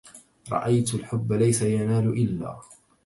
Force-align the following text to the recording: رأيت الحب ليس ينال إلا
رأيت 0.51 0.95
الحب 0.95 1.33
ليس 1.33 1.61
ينال 1.61 2.09
إلا 2.23 2.59